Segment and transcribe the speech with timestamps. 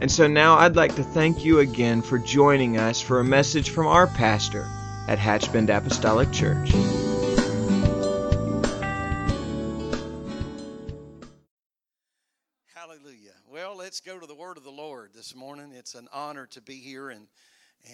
[0.00, 3.68] And so now I'd like to thank you again for joining us for a message
[3.68, 4.66] from our pastor
[5.08, 6.70] at Hatchbend Apostolic Church.
[12.74, 13.34] Hallelujah.
[13.46, 15.72] Well, let's go to the word of the Lord this morning.
[15.74, 17.26] It's an honor to be here and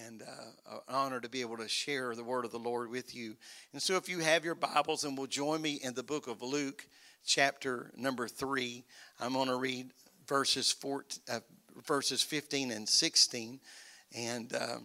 [0.00, 3.16] and uh, an honor to be able to share the word of the Lord with
[3.16, 3.36] you.
[3.73, 6.42] And so, if you have your Bibles and will join me in the book of
[6.42, 6.86] Luke,
[7.25, 8.84] chapter number three,
[9.20, 9.91] I'm going to read
[10.27, 11.41] verses 14, uh,
[11.84, 13.60] verses 15 and 16,
[14.16, 14.77] and uh,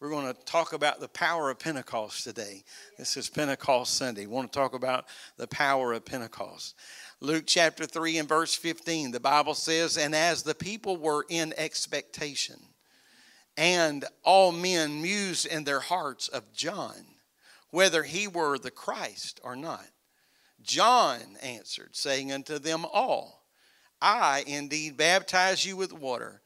[0.00, 2.62] we're going to talk about the power of Pentecost today.
[2.96, 4.26] This is Pentecost Sunday.
[4.26, 6.76] We want to talk about the power of Pentecost.
[7.20, 11.52] Luke chapter 3 and verse 15, the Bible says, And as the people were in
[11.56, 12.60] expectation,
[13.56, 16.94] and all men mused in their hearts of John,
[17.70, 19.86] whether he were the Christ or not.
[20.62, 23.37] John answered, saying unto them all,
[24.00, 26.40] I indeed baptize you with water,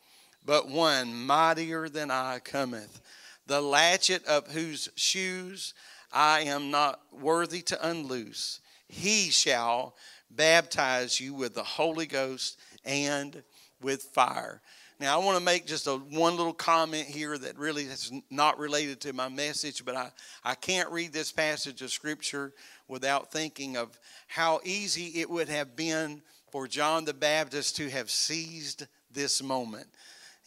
[0.45, 3.01] but one mightier than I cometh,
[3.47, 5.75] the latchet of whose shoes
[6.13, 8.61] I am not worthy to unloose.
[8.89, 9.95] He shall
[10.31, 13.43] baptize you with the Holy Ghost and
[13.81, 14.61] with fire.
[15.01, 18.59] Now, I want to make just a one little comment here that really is not
[18.59, 20.11] related to my message, but I,
[20.45, 22.53] I can't read this passage of Scripture
[22.87, 26.23] without thinking of how easy it would have been
[26.53, 29.87] for John the Baptist to have seized this moment.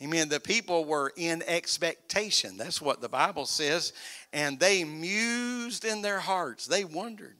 [0.01, 0.29] Amen.
[0.29, 2.57] The people were in expectation.
[2.57, 3.91] That's what the Bible says.
[4.31, 6.67] And they mused in their hearts.
[6.67, 7.35] They wondered.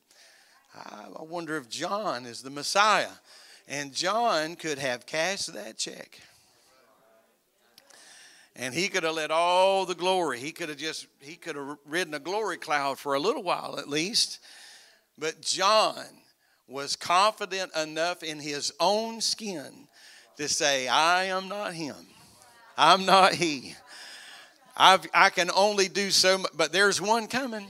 [0.75, 3.12] I wonder if John is the Messiah.
[3.67, 6.19] And John could have cashed that check
[8.56, 11.78] and he could have let all the glory he could have just he could have
[11.85, 14.40] ridden a glory cloud for a little while at least
[15.17, 16.06] but john
[16.68, 19.88] was confident enough in his own skin
[20.38, 21.96] to say i am not him
[22.78, 23.76] i'm not he
[24.76, 27.68] I've, i can only do so much but there's one coming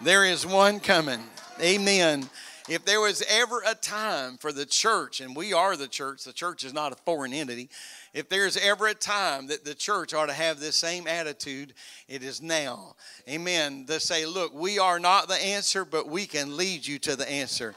[0.00, 1.20] there is one coming
[1.62, 2.28] amen
[2.68, 6.32] if there was ever a time for the church and we are the church the
[6.32, 7.68] church is not a foreign entity
[8.14, 11.74] if there's ever a time that the church ought to have this same attitude,
[12.08, 12.96] it is now.
[13.28, 13.84] Amen.
[13.86, 17.30] To say, look, we are not the answer, but we can lead you to the
[17.30, 17.74] answer.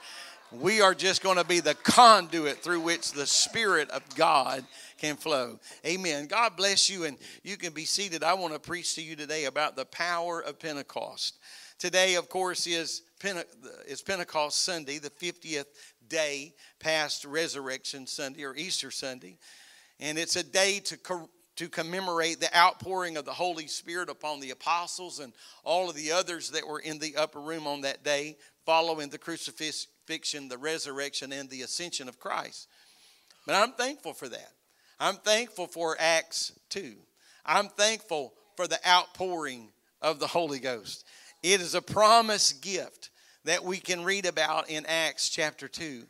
[0.51, 4.66] We are just going to be the conduit through which the Spirit of God
[4.97, 5.59] can flow.
[5.85, 6.28] Amen.
[6.28, 8.23] God bless you, and you can be seated.
[8.23, 11.38] I want to preach to you today about the power of Pentecost.
[11.79, 13.45] Today, of course, is, Pente-
[13.88, 15.66] is Pentecost Sunday, the 50th
[16.07, 19.38] day past Resurrection Sunday or Easter Sunday
[20.01, 24.40] and it's a day to co- to commemorate the outpouring of the Holy Spirit upon
[24.40, 25.31] the apostles and
[25.63, 29.19] all of the others that were in the upper room on that day, following the
[30.06, 32.67] crucifixion, the resurrection, and the ascension of Christ.
[33.45, 34.51] But I'm thankful for that.
[35.00, 36.95] I'm thankful for Acts 2.
[37.45, 41.06] I'm thankful for the outpouring of the Holy Ghost.
[41.41, 43.09] It is a promised gift
[43.45, 46.03] that we can read about in Acts chapter 2.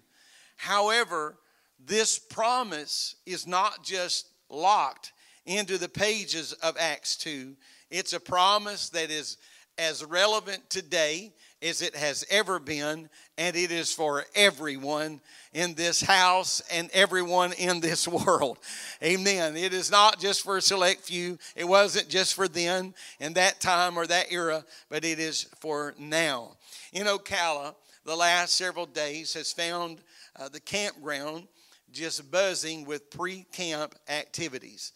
[0.58, 1.38] However,
[1.80, 5.14] this promise is not just locked
[5.46, 7.56] into the pages of Acts 2,
[7.90, 9.38] it's a promise that is
[9.78, 15.22] as relevant today as it has ever been, and it is for everyone
[15.54, 18.58] in this house and everyone in this world.
[19.04, 19.56] Amen.
[19.56, 23.60] It is not just for a select few, it wasn't just for then in that
[23.60, 26.58] time or that era, but it is for now.
[26.94, 30.02] In Ocala, the last several days has found
[30.40, 31.48] uh, the campground
[31.92, 34.94] just buzzing with pre camp activities.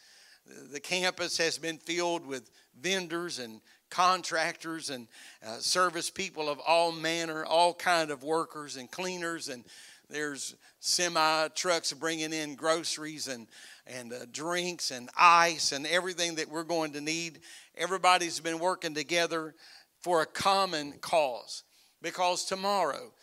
[0.71, 2.49] The campus has been filled with
[2.79, 3.61] vendors and
[3.95, 5.07] contractors and
[5.47, 9.63] uh, service people of all manner, all kind of workers and cleaners, and
[10.09, 13.47] there's semi trucks bringing in groceries and
[13.87, 17.39] and uh, drinks and ice and everything that we're going to need.
[17.77, 19.55] Everybody's been working together
[20.01, 21.63] for a common cause
[22.01, 23.13] because tomorrow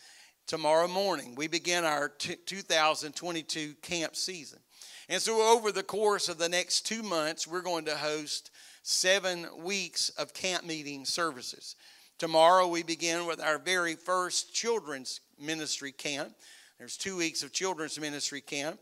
[0.46, 1.34] tomorrow morning.
[1.34, 4.58] We begin our t- 2022 camp season.
[5.08, 8.50] And so, over the course of the next two months, we're going to host
[8.82, 11.76] seven weeks of camp meeting services.
[12.18, 16.32] Tomorrow, we begin with our very first children's ministry camp.
[16.78, 18.78] There's two weeks of children's ministry camp.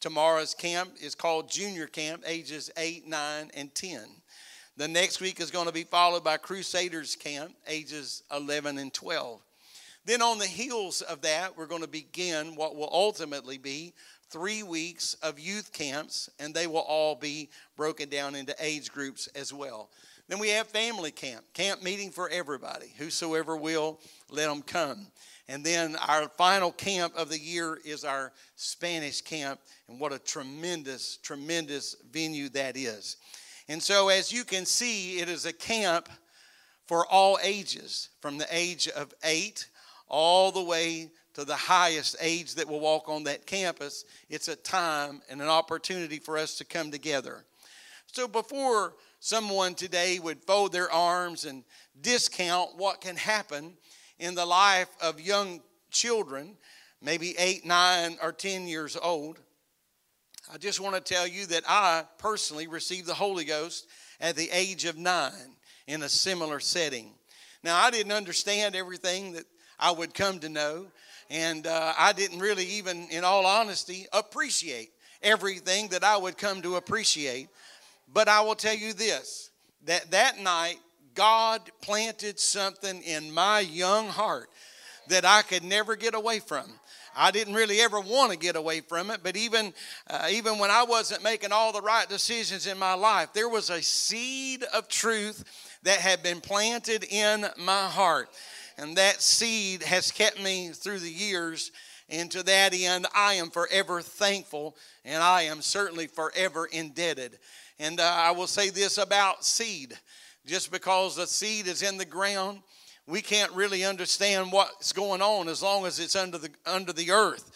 [0.00, 4.00] Tomorrow's camp is called Junior Camp, ages 8, 9, and 10.
[4.76, 9.40] The next week is going to be followed by Crusaders Camp, ages 11 and 12.
[10.04, 13.94] Then, on the heels of that, we're going to begin what will ultimately be
[14.30, 19.26] three weeks of youth camps, and they will all be broken down into age groups
[19.34, 19.90] as well.
[20.28, 22.92] Then we have family camp, camp meeting for everybody.
[22.96, 24.00] Whosoever will,
[24.30, 25.06] let them come.
[25.48, 30.18] And then our final camp of the year is our Spanish camp, and what a
[30.18, 33.18] tremendous, tremendous venue that is.
[33.68, 36.08] And so, as you can see, it is a camp
[36.86, 39.66] for all ages, from the age of eight
[40.08, 44.04] all the way to the highest age that will walk on that campus.
[44.28, 47.44] It's a time and an opportunity for us to come together.
[48.12, 51.64] So, before someone today would fold their arms and
[52.00, 53.74] discount what can happen
[54.18, 55.60] in the life of young
[55.90, 56.56] children,
[57.02, 59.40] maybe eight, nine, or 10 years old,
[60.52, 63.86] I just want to tell you that I personally received the Holy Ghost
[64.20, 67.12] at the age of nine in a similar setting.
[67.62, 69.46] Now, I didn't understand everything that
[69.78, 70.86] I would come to know,
[71.30, 74.90] and uh, I didn't really even, in all honesty, appreciate
[75.22, 77.48] everything that I would come to appreciate.
[78.12, 79.50] But I will tell you this
[79.86, 80.76] that that night,
[81.14, 84.48] God planted something in my young heart
[85.08, 86.64] that I could never get away from.
[87.16, 89.72] I didn't really ever want to get away from it, but even
[90.08, 93.70] uh, even when I wasn't making all the right decisions in my life, there was
[93.70, 95.44] a seed of truth
[95.84, 98.28] that had been planted in my heart,
[98.78, 101.70] and that seed has kept me through the years.
[102.10, 107.38] And to that end, I am forever thankful, and I am certainly forever indebted.
[107.78, 109.94] And uh, I will say this about seed
[110.46, 112.60] just because the seed is in the ground
[113.06, 117.10] we can't really understand what's going on as long as it's under the under the
[117.10, 117.50] earth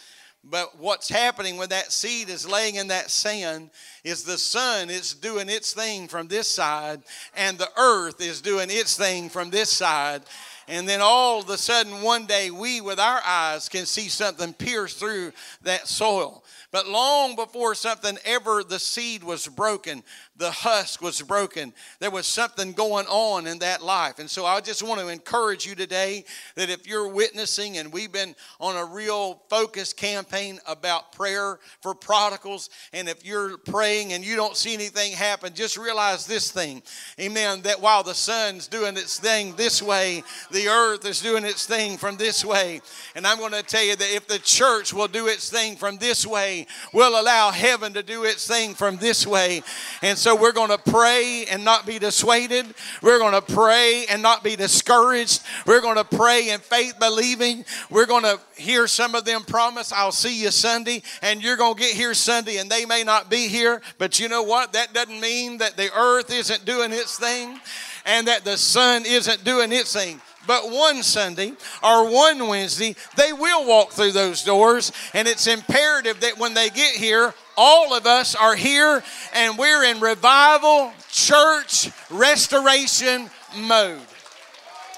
[0.44, 3.71] but what's happening when that seed is laying in that sand
[4.05, 7.03] is the sun is doing its thing from this side
[7.37, 10.23] and the earth is doing its thing from this side
[10.69, 14.53] and then all of a sudden one day we with our eyes can see something
[14.53, 15.32] pierce through
[15.62, 16.44] that soil.
[16.70, 20.03] But long before something ever the seed was broken
[20.38, 21.73] the husk was broken.
[21.99, 24.20] There was something going on in that life.
[24.20, 26.25] And so I just want to encourage you today
[26.55, 31.93] that if you're witnessing, and we've been on a real focused campaign about prayer for
[31.93, 36.82] prodigals, and if you're praying and you don't see anything happen, just realize this thing.
[37.20, 37.62] Amen.
[37.62, 41.99] That while the sun's doing its thing this way, the earth is doing its thing
[41.99, 42.81] from this way.
[43.17, 45.99] And I'm going to tell you that if the church will do its thing from
[45.99, 49.62] this way, we'll allow heaven to do its thing from this way.
[50.00, 52.66] And so so we're going to pray and not be dissuaded.
[53.00, 55.40] We're going to pray and not be discouraged.
[55.64, 57.64] We're going to pray in faith believing.
[57.88, 61.76] We're going to hear some of them promise, I'll see you Sunday, and you're going
[61.76, 63.80] to get here Sunday, and they may not be here.
[63.96, 64.75] But you know what?
[64.75, 67.58] That doesn't mean that the earth isn't doing its thing
[68.04, 71.52] and that the sun isn't doing its thing but one Sunday
[71.82, 74.92] or one Wednesday, they will walk through those doors.
[75.12, 79.02] And it's imperative that when they get here, all of us are here
[79.34, 83.28] and we're in revival, church, restoration
[83.58, 84.00] mode.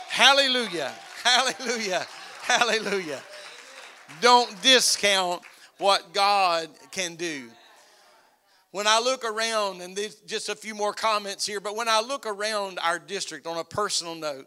[0.08, 0.92] Hallelujah.
[1.24, 2.06] Hallelujah.
[2.42, 3.22] Hallelujah.
[4.20, 5.40] Don't discount
[5.78, 7.48] what God can do.
[8.72, 12.00] When I look around, and there's just a few more comments here, but when I
[12.00, 14.46] look around our district on a personal note,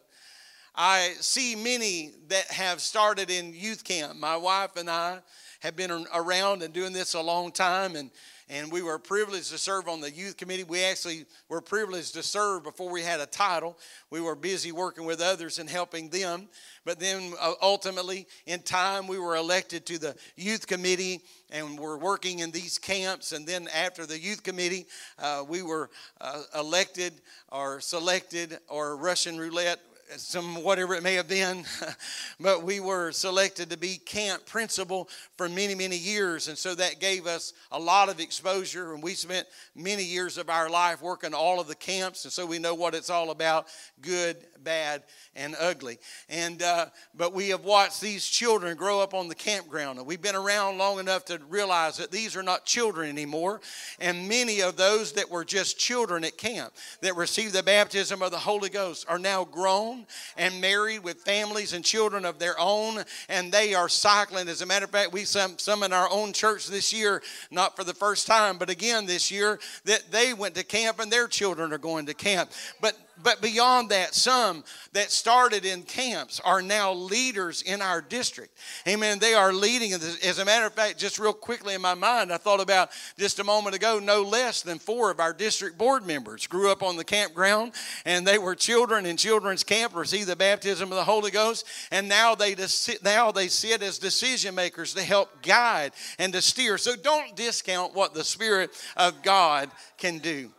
[0.75, 4.17] I see many that have started in youth camp.
[4.17, 5.19] My wife and I
[5.63, 8.11] have been around and doing this a long time, and,
[8.49, 10.65] and we were privileged to serve on the youth committee.
[10.65, 13.77] We actually were privileged to serve before we had a title.
[14.09, 16.49] We were busy working with others and helping them.
[16.83, 21.97] But then uh, ultimately, in time, we were elected to the youth committee and we're
[21.97, 23.31] working in these camps.
[23.31, 24.85] And then after the youth committee,
[25.17, 25.89] uh, we were
[26.19, 27.13] uh, elected
[27.49, 29.79] or selected or Russian roulette
[30.17, 31.63] some whatever it may have been,
[32.39, 36.47] but we were selected to be camp principal for many, many years.
[36.47, 38.93] And so that gave us a lot of exposure.
[38.93, 42.25] And we spent many years of our life working all of the camps.
[42.25, 43.67] And so we know what it's all about
[44.01, 45.03] good, bad,
[45.35, 45.97] and ugly.
[46.29, 50.21] And uh, but we have watched these children grow up on the campground, and we've
[50.21, 53.61] been around long enough to realize that these are not children anymore.
[53.99, 58.31] And many of those that were just children at camp that received the baptism of
[58.31, 59.92] the Holy Ghost are now grown
[60.37, 64.47] and married with families and children of their own, and they are cycling.
[64.47, 67.21] As a matter of fact, we some some in our own church this year,
[67.51, 71.11] not for the first time, but again this year, that they went to camp and
[71.11, 72.51] their children are going to camp.
[72.81, 78.57] But but beyond that, some that started in camps are now leaders in our district.
[78.87, 79.19] Amen.
[79.19, 79.93] They are leading.
[79.93, 83.39] As a matter of fact, just real quickly in my mind, I thought about just
[83.39, 86.97] a moment ago, no less than four of our district board members grew up on
[86.97, 87.73] the campground
[88.05, 92.09] and they were children in children's camp, received the baptism of the Holy Ghost, and
[92.09, 92.55] now they
[93.03, 96.77] now they sit as decision makers to help guide and to steer.
[96.77, 100.51] So don't discount what the Spirit of God can do.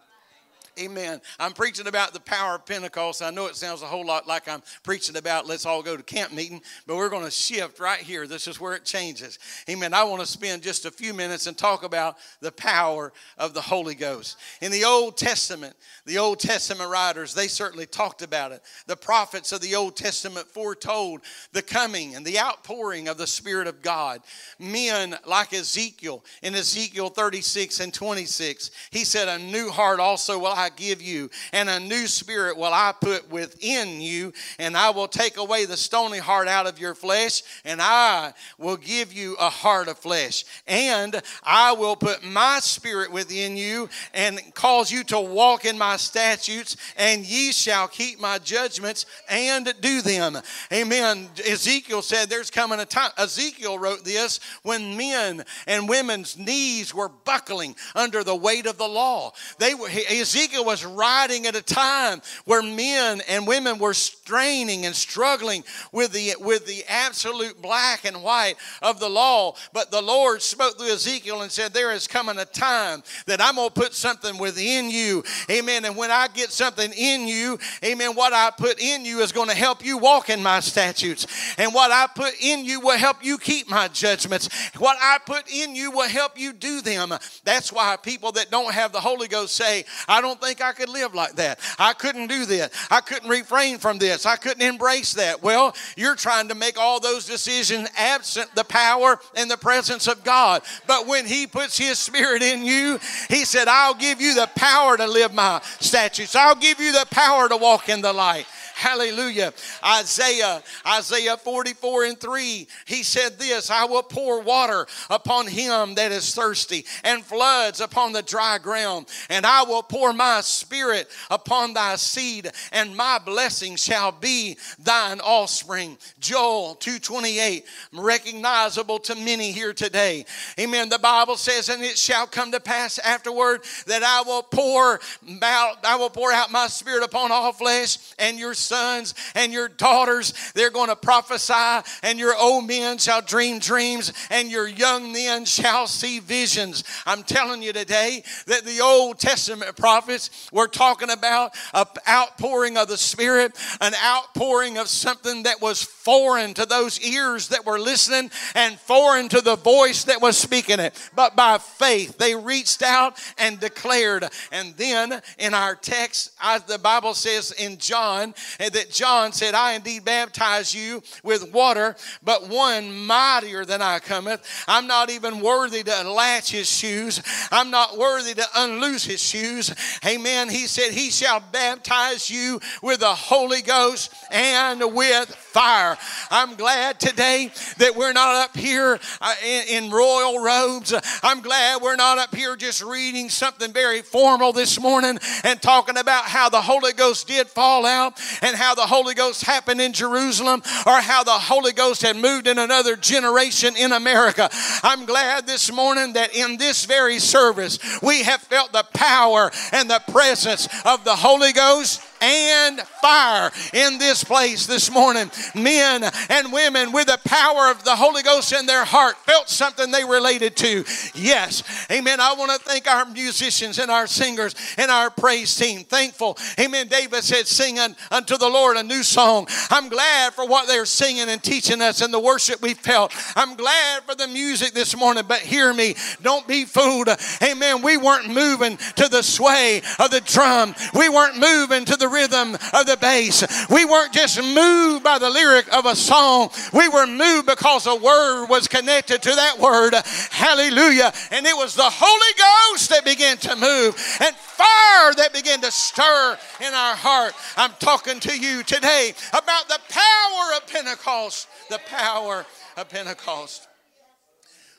[0.78, 1.20] Amen.
[1.38, 3.22] I'm preaching about the power of Pentecost.
[3.22, 6.02] I know it sounds a whole lot like I'm preaching about let's all go to
[6.02, 8.26] camp meeting, but we're going to shift right here.
[8.26, 9.38] This is where it changes.
[9.70, 9.94] Amen.
[9.94, 13.60] I want to spend just a few minutes and talk about the power of the
[13.60, 14.36] Holy Ghost.
[14.60, 15.76] In the Old Testament,
[16.06, 18.62] the Old Testament writers, they certainly talked about it.
[18.86, 21.20] The prophets of the Old Testament foretold
[21.52, 24.22] the coming and the outpouring of the Spirit of God.
[24.58, 30.46] Men like Ezekiel, in Ezekiel 36 and 26, he said, A new heart also will
[30.46, 34.90] I I give you, and a new spirit will I put within you, and I
[34.90, 39.36] will take away the stony heart out of your flesh, and I will give you
[39.38, 40.44] a heart of flesh.
[40.66, 45.98] And I will put my spirit within you and cause you to walk in my
[45.98, 50.38] statutes, and ye shall keep my judgments and do them.
[50.72, 51.28] Amen.
[51.46, 53.10] Ezekiel said there's coming a time.
[53.18, 58.88] Ezekiel wrote this when men and women's knees were buckling under the weight of the
[58.88, 59.32] law.
[59.58, 64.94] They were Ezekiel Was writing at a time where men and women were straining and
[64.94, 69.54] struggling with the, with the absolute black and white of the law.
[69.72, 73.56] But the Lord spoke through Ezekiel and said, There is coming a time that I'm
[73.56, 75.24] going to put something within you.
[75.50, 75.84] Amen.
[75.84, 79.48] And when I get something in you, amen, what I put in you is going
[79.48, 81.26] to help you walk in my statutes.
[81.58, 84.48] And what I put in you will help you keep my judgments.
[84.78, 87.12] What I put in you will help you do them.
[87.44, 90.88] That's why people that don't have the Holy Ghost say, I don't think I could
[90.88, 91.58] live like that.
[91.78, 92.72] I couldn't do that.
[92.90, 94.26] I couldn't refrain from this.
[94.26, 95.42] I couldn't embrace that.
[95.42, 100.24] Well, you're trying to make all those decisions absent the power and the presence of
[100.24, 100.62] God.
[100.86, 102.98] But when He puts His Spirit in you,
[103.28, 106.36] He said, I'll give you the power to live my statutes.
[106.36, 108.46] I'll give you the power to walk in the light.
[108.74, 109.52] Hallelujah.
[109.84, 116.10] Isaiah, Isaiah 44 and 3, he said this I will pour water upon him that
[116.10, 119.06] is thirsty, and floods upon the dry ground.
[119.30, 125.20] And I will pour my spirit upon thy seed, and my blessing shall be thine
[125.20, 125.96] offspring.
[126.18, 130.24] Joel 228, recognizable to many here today.
[130.58, 130.88] Amen.
[130.88, 134.98] The Bible says, And it shall come to pass afterward that I will pour
[135.42, 139.68] out, I will pour out my spirit upon all flesh, and your sons and your
[139.68, 145.12] daughters, they're going to prophesy, and your old men shall dream dreams, and your young
[145.12, 146.84] men shall see visions.
[147.06, 152.88] I'm telling you today that the Old Testament prophets were talking about an outpouring of
[152.88, 158.30] the Spirit, an outpouring of something that was foreign to those ears that were listening
[158.54, 161.10] and foreign to the voice that was speaking it.
[161.14, 164.24] But by faith, they reached out and declared.
[164.52, 166.32] And then in our text,
[166.66, 172.48] the Bible says in John that John said, I indeed baptize you with water, but
[172.48, 174.44] one mightier than I cometh.
[174.68, 177.22] I'm not even worthy to latch his shoes.
[177.50, 179.74] I'm not worthy to unloose his shoes.
[180.06, 180.48] Amen.
[180.48, 185.96] He said, He shall baptize you with the Holy Ghost and with fire.
[186.30, 189.34] I'm glad today that we're not up here uh,
[189.68, 190.94] in royal robes.
[191.22, 195.96] I'm glad we're not up here just reading something very formal this morning and talking
[195.96, 199.92] about how the Holy Ghost did fall out and how the Holy Ghost happened in
[199.92, 204.50] Jerusalem or how the Holy Ghost had moved in another generation in America.
[204.82, 209.88] I'm glad this morning that in this very service we have felt the power and
[209.88, 215.30] the presence of the Holy Ghost and fire in this place this morning.
[215.54, 219.90] Men and women with the power of the Holy Ghost in their heart felt something
[219.90, 220.84] they related to.
[221.14, 221.62] Yes.
[221.90, 222.20] Amen.
[222.20, 225.84] I want to thank our musicians and our singers and our praise team.
[225.84, 226.38] Thankful.
[226.58, 226.88] Amen.
[226.88, 227.78] David said, Sing
[228.10, 229.46] unto the Lord a new song.
[229.70, 233.12] I'm glad for what they're singing and teaching us and the worship we felt.
[233.36, 235.94] I'm glad for the music this morning, but hear me.
[236.22, 237.08] Don't be fooled.
[237.42, 237.82] Amen.
[237.82, 242.54] We weren't moving to the sway of the drum, we weren't moving to the rhythm
[242.54, 243.44] of the bass.
[243.68, 247.96] We weren't just moved by the lyric of a song, we were moved because a
[247.96, 249.94] word was connected to that word.
[250.30, 251.12] Hallelujah.
[251.30, 255.70] And it was the Holy Ghost that began to move and fire that began to
[255.70, 257.34] stir in our heart.
[257.56, 261.48] I'm talking to you today about the power of Pentecost.
[261.70, 263.68] The power of Pentecost.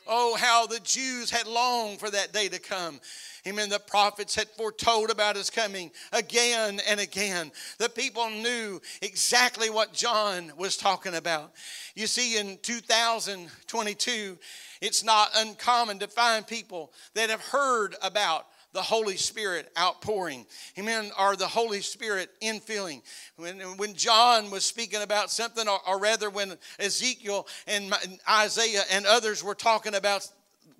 [0.06, 3.00] Oh, how the Jews had longed for that day to come.
[3.46, 3.68] Amen.
[3.68, 7.52] The prophets had foretold about his coming again and again.
[7.78, 11.52] The people knew exactly what John was talking about.
[11.94, 14.38] You see, in 2022,
[14.80, 18.46] it's not uncommon to find people that have heard about
[18.76, 20.44] the Holy Spirit outpouring.
[20.78, 21.10] Amen.
[21.18, 23.00] Or the Holy Spirit infilling.
[23.36, 27.94] When, when John was speaking about something, or, or rather when Ezekiel and
[28.28, 30.28] Isaiah and others were talking about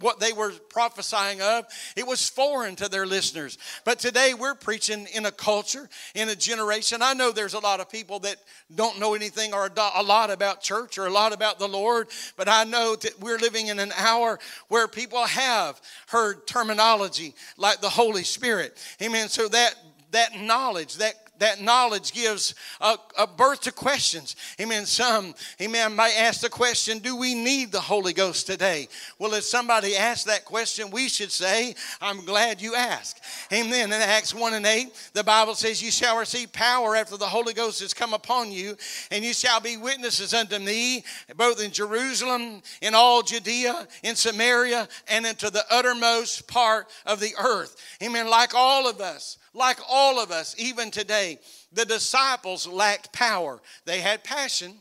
[0.01, 3.59] what they were prophesying of, it was foreign to their listeners.
[3.85, 7.03] But today we're preaching in a culture, in a generation.
[7.03, 8.37] I know there's a lot of people that
[8.75, 12.49] don't know anything or a lot about church or a lot about the Lord, but
[12.49, 14.39] I know that we're living in an hour
[14.69, 18.77] where people have heard terminology like the Holy Spirit.
[19.03, 19.29] Amen.
[19.29, 19.75] So that
[20.13, 24.37] that knowledge, that that knowledge gives a, a, birth to questions.
[24.61, 24.87] Amen.
[24.87, 28.89] Some, amen, might ask the question, do we need the Holy Ghost today?
[29.19, 33.21] Well, if somebody asks that question, we should say, I'm glad you asked.
[33.53, 33.93] Amen.
[33.93, 37.55] In Acts 1 and 8, the Bible says, You shall receive power after the Holy
[37.55, 38.77] Ghost has come upon you,
[39.11, 41.05] and you shall be witnesses unto me,
[41.37, 47.35] both in Jerusalem, in all Judea, in Samaria, and into the uttermost part of the
[47.39, 47.77] earth.
[48.03, 48.29] Amen.
[48.29, 51.39] Like all of us, like all of us, even today,
[51.73, 53.61] the disciples lacked power.
[53.87, 54.75] They had passion,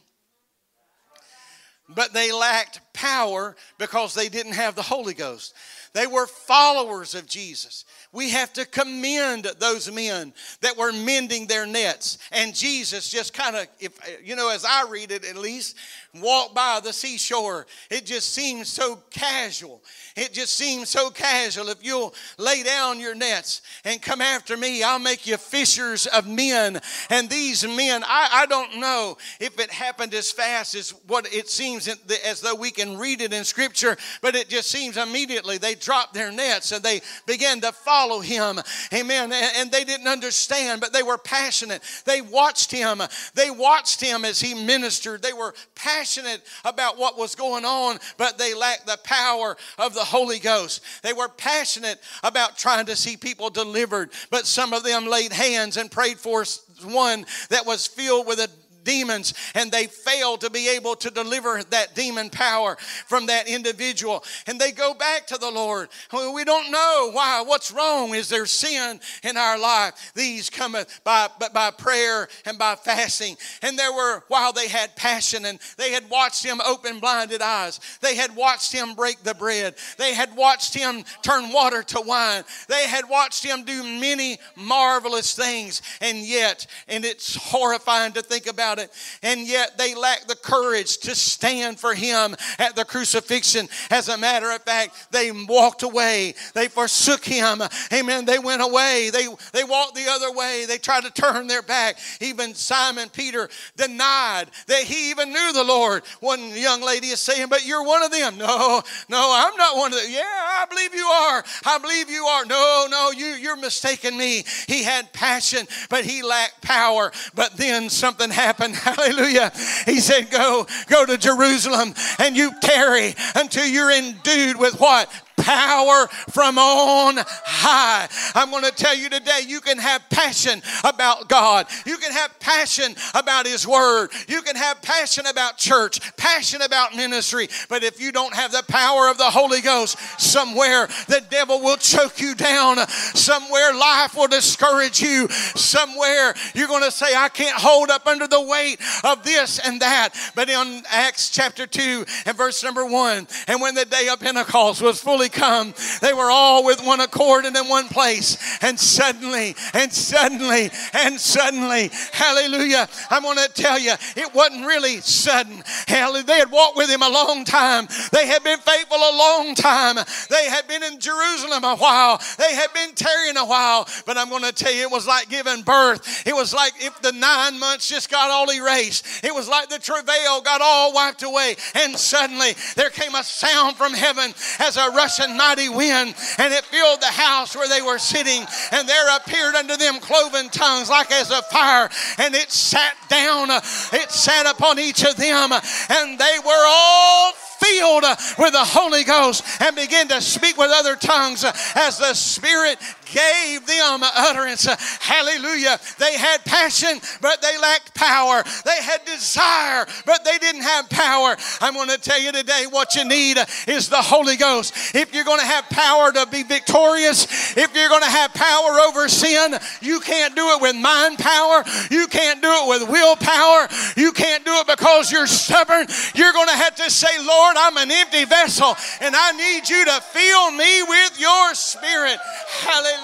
[1.88, 5.54] but they lacked power because they didn't have the Holy Ghost.
[5.94, 7.86] They were followers of Jesus.
[8.16, 12.18] We have to commend those men that were mending their nets.
[12.32, 13.92] And Jesus just kind of, if
[14.24, 15.76] you know, as I read it at least,
[16.22, 17.68] walk by the seashore.
[17.92, 19.84] It just seems so casual.
[20.16, 21.68] It just seems so casual.
[21.68, 26.26] If you'll lay down your nets and come after me, I'll make you fishers of
[26.26, 26.80] men.
[27.10, 31.50] And these men, I, I don't know if it happened as fast as what it
[31.50, 31.90] seems
[32.26, 36.14] as though we can read it in Scripture, but it just seems immediately they dropped
[36.14, 38.60] their nets and they began to follow him.
[38.94, 39.32] Amen.
[39.34, 41.82] And they didn't understand, but they were passionate.
[42.06, 43.02] They watched him.
[43.34, 45.22] They watched him as he ministered.
[45.22, 49.94] They were passionate passionate about what was going on, but they lacked the power of
[49.94, 50.82] the Holy Ghost.
[51.04, 55.78] They were passionate about trying to see people delivered, but some of them laid hands
[55.78, 56.44] and prayed for
[56.84, 58.50] one that was filled with a
[58.86, 64.24] demons and they fail to be able to deliver that demon power from that individual.
[64.48, 65.90] And they go back to the Lord.
[66.14, 67.44] We don't know why.
[67.46, 68.16] What's wrong?
[68.16, 70.14] Is there sin in our life?
[70.16, 73.36] These cometh by, by prayer and by fasting.
[73.62, 77.80] And there were, while they had passion and they had watched him open blinded eyes,
[78.02, 82.44] they had watched him break the bread, they had watched him turn water to wine,
[82.70, 85.82] they had watched him do many marvelous things.
[86.02, 88.92] And yet, and it's horrifying to think about about it,
[89.24, 93.68] and yet they lack the courage to stand for him at the crucifixion.
[93.90, 97.62] As a matter of fact, they walked away, they forsook him.
[97.92, 98.26] Amen.
[98.26, 101.98] They went away, they, they walked the other way, they tried to turn their back.
[102.22, 106.04] Even Simon Peter denied that he even knew the Lord.
[106.20, 108.36] One young lady is saying, But you're one of them.
[108.46, 110.12] No, no, I'm not one of them.
[110.12, 111.44] Yeah, I believe you are.
[111.66, 112.46] I believe you are.
[112.46, 114.44] No, no, you, you're mistaken me.
[114.68, 117.12] He had passion, but he lacked power.
[117.34, 119.52] But then something happened Hallelujah.
[119.86, 125.10] He said, Go, go to Jerusalem and you tarry until you're endued with what?
[125.38, 128.08] Power from on high.
[128.34, 131.68] I'm going to tell you today you can have passion about God.
[131.86, 134.10] You can have passion about His Word.
[134.28, 137.48] You can have passion about church, passion about ministry.
[137.70, 141.78] But if you don't have the power of the Holy Ghost, somewhere the devil will
[141.78, 142.78] choke you down.
[142.88, 145.28] Somewhere life will discourage you.
[145.30, 149.82] Somewhere you're going to say, I can't hold up under the weight of this and
[149.82, 150.10] that.
[150.36, 154.82] But in Acts chapter 2 and verse number 1, and when the day of Pentecost
[154.82, 158.38] was fully come, they were all with one accord and in one place.
[158.62, 165.02] And suddenly, and suddenly, and suddenly, hallelujah, I'm going to tell you, it wasn't really
[165.02, 165.64] sudden.
[165.88, 166.24] Hallelujah.
[166.24, 169.96] They had walked with him a long time, they had been faithful a long time,
[170.30, 173.88] they had been in Jerusalem a while, they had been tarrying a while.
[174.06, 176.28] But I'm going to tell you, it was like giving birth.
[176.28, 179.80] It was like if the nine months just got all erased, it was like the
[179.80, 181.56] travail got all wiped away.
[181.76, 186.64] And suddenly there came a sound from heaven as a rushing mighty wind, and it
[186.66, 188.46] filled the house where they were sitting.
[188.72, 193.52] And there appeared unto them cloven tongues like as a fire, and it sat down,
[193.52, 193.62] uh,
[193.94, 195.52] it sat upon each of them,
[195.90, 200.72] and they were all filled uh, with the Holy Ghost and began to speak with
[200.72, 204.66] other tongues uh, as the Spirit gave them utterance.
[205.00, 205.80] Hallelujah.
[206.00, 208.44] They had passion, but they lacked power.
[208.66, 211.36] They had desire, but they didn't have power.
[211.62, 213.38] I'm going to tell you today what you need
[213.68, 214.96] is the Holy Ghost.
[214.96, 218.80] If you're going to have power to be victorious, if you're going to have power
[218.88, 221.64] over sin, you can't do it with mind power.
[221.90, 223.68] You can't do it with willpower.
[223.96, 225.88] You can't do it because you're stubborn.
[226.16, 229.86] You're going to have to say, Lord, I'm an empty vessel and I need you
[229.86, 232.18] to fill me with your spirit.
[232.62, 232.95] Hallelujah.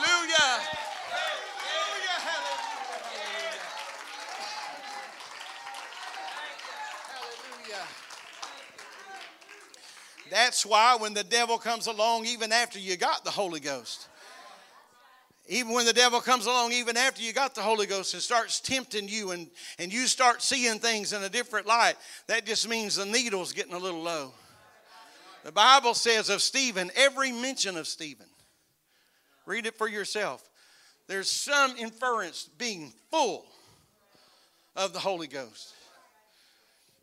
[10.31, 14.07] That's why when the devil comes along, even after you got the Holy Ghost,
[15.47, 18.61] even when the devil comes along, even after you got the Holy Ghost and starts
[18.61, 21.95] tempting you and, and you start seeing things in a different light,
[22.27, 24.33] that just means the needle's getting a little low.
[25.43, 28.27] The Bible says of Stephen, every mention of Stephen,
[29.45, 30.47] read it for yourself.
[31.07, 33.45] There's some inference being full
[34.75, 35.73] of the Holy Ghost.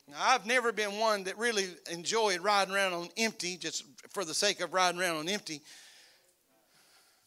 [0.08, 4.32] Now, I've never been one that really enjoyed riding around on empty, just for the
[4.32, 5.60] sake of riding around on empty.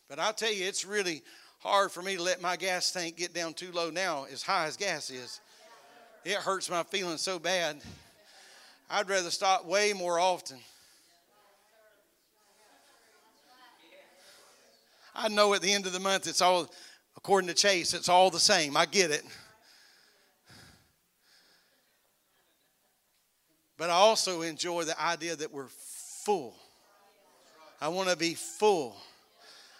[0.09, 1.21] But I'll tell you, it's really
[1.59, 4.65] hard for me to let my gas tank get down too low now, as high
[4.65, 5.39] as gas is.
[6.25, 7.81] It hurts my feelings so bad.
[8.89, 10.57] I'd rather stop way more often.
[15.13, 16.71] I know at the end of the month, it's all,
[17.17, 18.77] according to Chase, it's all the same.
[18.77, 19.23] I get it.
[23.77, 25.67] But I also enjoy the idea that we're
[26.23, 26.55] full.
[27.81, 28.95] I want to be full.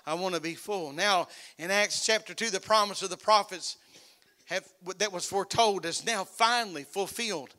[0.06, 0.92] I want to be full.
[0.92, 1.28] Now,
[1.60, 3.78] in Acts chapter 2, the promise of the prophets
[4.46, 4.68] have,
[4.98, 7.54] that was foretold is now finally fulfilled.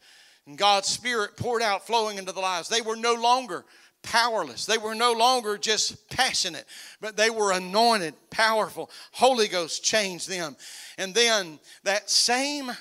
[0.46, 2.68] And God's Spirit poured out, flowing into the lives.
[2.68, 3.64] They were no longer
[4.02, 4.66] powerless.
[4.66, 6.66] They were no longer just passionate,
[7.00, 8.90] but they were anointed, powerful.
[9.12, 10.56] Holy Ghost changed them.
[10.98, 12.72] And then that same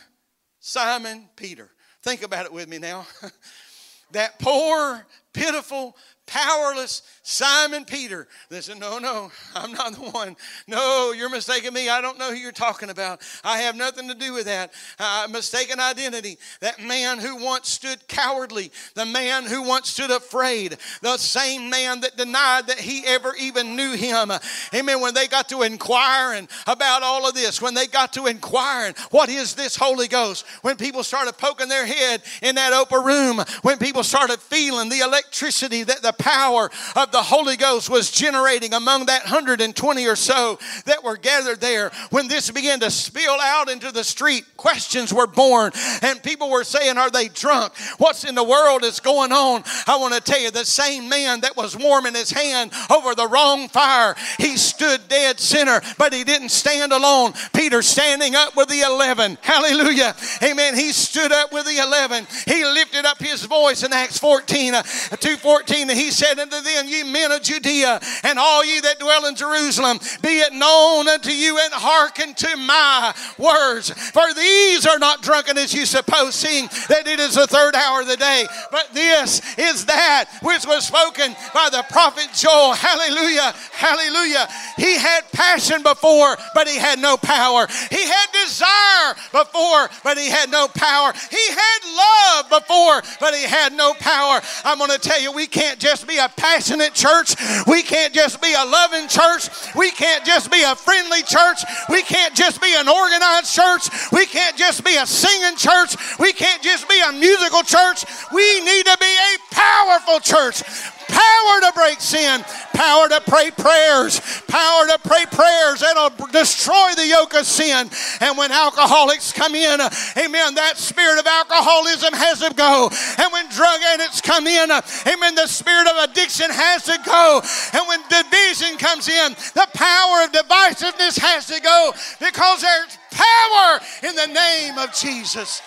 [0.59, 1.71] Simon Peter
[2.03, 3.05] Think about it with me now.
[4.11, 5.95] that poor, pitiful,
[6.31, 8.27] powerless Simon Peter.
[8.49, 10.35] They said, No, no, I'm not the one.
[10.67, 11.89] No, you're mistaking me.
[11.89, 13.21] I don't know who you're talking about.
[13.43, 14.73] I have nothing to do with that.
[14.97, 16.37] Uh, mistaken identity.
[16.61, 22.01] That man who once stood cowardly, the man who once stood afraid, the same man
[22.01, 24.31] that denied that he ever even knew him.
[24.73, 25.01] Amen.
[25.01, 29.29] When they got to inquiring about all of this, when they got to inquiring, what
[29.29, 30.45] is this Holy Ghost?
[30.61, 34.99] When people started poking their head in that upper room, when people started feeling the
[34.99, 40.59] electricity that the power of the Holy Ghost was generating among that 120 or so
[40.85, 41.91] that were gathered there.
[42.11, 46.63] When this began to spill out into the street, questions were born, and people were
[46.63, 47.73] saying, Are they drunk?
[47.97, 49.63] What's in the world is going on?
[49.87, 53.27] I want to tell you, the same man that was warming his hand over the
[53.27, 57.33] wrong fire, he stood dead sinner, but he didn't stand alone.
[57.53, 59.37] Peter standing up with the 11.
[59.41, 60.15] Hallelujah.
[60.43, 60.75] Amen.
[60.75, 62.27] He stood up with the 11.
[62.45, 66.87] He lifted up his voice in Acts 14, uh, 214, and he said unto them,
[66.87, 71.31] Ye men of Judea, and all ye that dwell in Jerusalem, be it known unto
[71.31, 73.89] you, and hearken to my words.
[74.11, 78.01] For these are not drunken as you suppose, seeing that it is the third hour
[78.01, 78.45] of the day.
[78.71, 82.73] But this is that which was spoken by the prophet Joel.
[82.73, 83.53] Hallelujah.
[83.71, 84.47] Hallelujah.
[84.77, 87.67] He had passion before, but he had no power.
[87.89, 91.13] He had desire before, but he had no power.
[91.29, 94.41] He had love before, but he had no power.
[94.63, 97.35] I'm going to tell you, we can't just be a passionate church.
[97.67, 99.49] We can't just be a loving church.
[99.75, 101.63] We can't just be a friendly church.
[101.89, 103.89] We can't just be an organized church.
[104.11, 105.95] We can't just be a singing church.
[106.19, 108.05] We can't just be a musical church.
[108.33, 110.63] We need to be a powerful church
[111.11, 112.41] power to break sin,
[112.73, 117.89] power to pray prayers, power to pray prayers that'll destroy the yoke of sin.
[118.21, 122.89] And when alcoholics come in, uh, amen, that spirit of alcoholism has to go.
[123.19, 127.41] And when drug addicts come in, uh, amen, the spirit of addiction has to go.
[127.73, 133.79] And when division comes in, the power of divisiveness has to go because there's power
[134.03, 135.61] in the name of Jesus.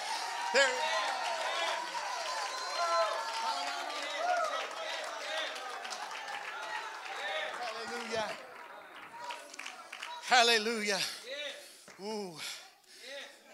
[0.53, 0.63] There,
[10.27, 11.01] Hallelujah.
[12.03, 12.33] Ooh.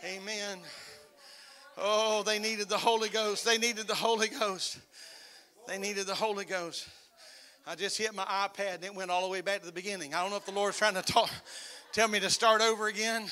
[0.05, 0.61] Amen.
[1.77, 3.45] Oh, they needed the Holy Ghost.
[3.45, 4.79] They needed the Holy Ghost.
[5.67, 6.89] They needed the Holy Ghost.
[7.67, 10.15] I just hit my iPad and it went all the way back to the beginning.
[10.15, 11.29] I don't know if the Lord's trying to talk,
[11.93, 13.27] tell me to start over again.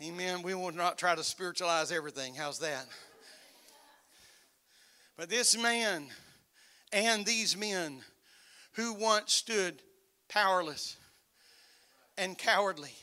[0.00, 0.42] Amen.
[0.42, 2.36] We will not try to spiritualize everything.
[2.36, 2.86] How's that?
[5.16, 6.06] But this man
[6.92, 8.02] and these men
[8.74, 9.82] who once stood
[10.28, 10.96] powerless
[12.18, 12.94] and cowardly.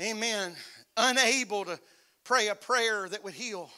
[0.00, 0.54] Amen.
[0.96, 1.78] Unable to
[2.24, 3.70] pray a prayer that would heal,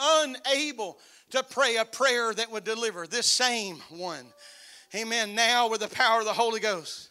[0.00, 0.98] unable
[1.30, 3.06] to pray a prayer that would deliver.
[3.06, 4.26] This same one,
[4.94, 7.10] amen, now with the power of the Holy Ghost,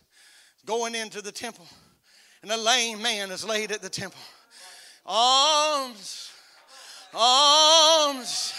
[0.65, 1.67] going into the temple,
[2.41, 4.19] and a lame man is laid at the temple.
[5.05, 6.31] Alms,
[7.13, 8.53] alms,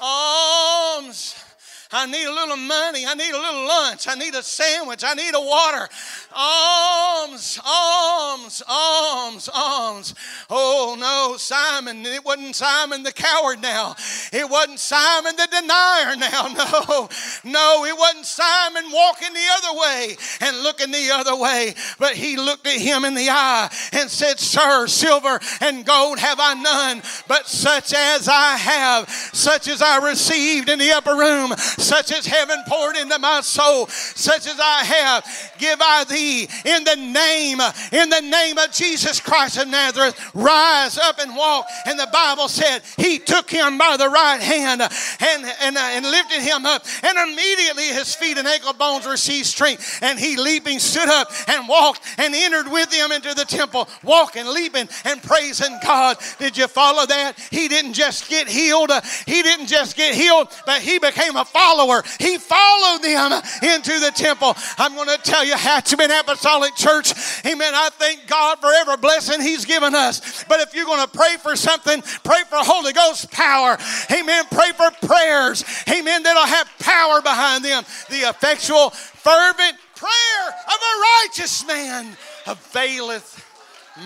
[0.00, 1.44] alms.
[1.90, 3.06] I need a little money.
[3.06, 4.06] I need a little lunch.
[4.08, 5.02] I need a sandwich.
[5.02, 5.88] I need a water.
[6.36, 10.14] Alms, alms, alms, alms.
[10.50, 12.04] Oh no, Simon.
[12.04, 13.96] It wasn't Simon the coward now.
[14.32, 16.48] It wasn't Simon the denier now.
[16.58, 17.08] No,
[17.44, 21.74] no, it wasn't Simon walking the other way and looking the other way.
[21.98, 26.38] But he looked at him in the eye and said, Sir, silver and gold have
[26.40, 31.54] I none, but such as I have, such as I received in the upper room,
[31.78, 36.84] such as heaven poured into my soul, such as I have, give I thee in
[36.84, 37.60] the name,
[37.92, 40.18] in the name of Jesus Christ of Nazareth.
[40.34, 41.66] Rise up and walk.
[41.86, 46.04] And the Bible said he took him by the right hand and, and, uh, and
[46.04, 46.84] lifted him up.
[47.02, 50.00] And immediately his feet and ankle bones received strength.
[50.02, 54.46] And he leaping stood up and walked and entered with him into the temple, walking,
[54.46, 56.16] leaping, and praising God.
[56.38, 57.38] Did you follow that?
[57.50, 58.90] He didn't just get healed,
[59.26, 62.02] he didn't just get healed, but he became a follower.
[62.18, 64.54] He followed them into the temple.
[64.78, 67.12] I'm going to tell you, Hatchbend Apostolic Church,
[67.44, 67.72] amen.
[67.74, 70.44] I thank God for every blessing He's given us.
[70.44, 73.76] But if you're going to pray for something, pray for Holy Ghost power.
[74.10, 74.44] Amen.
[74.50, 75.64] Pray for prayers.
[75.88, 76.22] Amen.
[76.22, 77.84] That'll have power behind them.
[78.08, 83.44] The effectual, fervent prayer of a righteous man availeth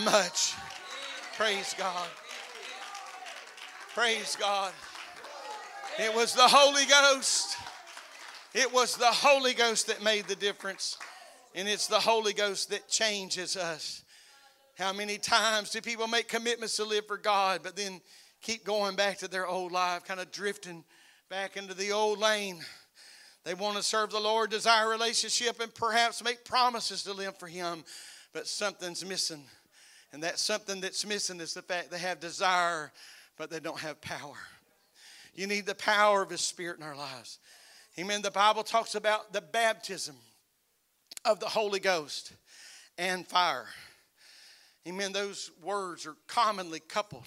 [0.05, 0.55] much.
[1.37, 2.09] Praise God.
[3.94, 4.72] Praise God.
[5.98, 7.57] It was the Holy Ghost.
[8.55, 10.96] It was the Holy Ghost that made the difference.
[11.55, 14.02] And it's the Holy Ghost that changes us.
[14.78, 18.00] How many times do people make commitments to live for God, but then
[18.40, 20.83] keep going back to their old life, kind of drifting
[21.28, 22.61] back into the old lane?
[23.44, 27.48] They want to serve the Lord, desire relationship, and perhaps make promises to live for
[27.48, 27.85] Him,
[28.33, 29.44] but something's missing.
[30.14, 32.92] And that something that's missing is the fact they have desire,
[33.37, 34.38] but they don't have power.
[35.35, 37.38] You need the power of His Spirit in our lives.
[37.99, 38.23] Amen.
[38.23, 40.16] The Bible talks about the baptism
[41.25, 42.33] of the Holy Ghost
[42.99, 43.66] and fire.
[44.87, 45.12] Amen.
[45.12, 47.27] Those words are commonly coupled.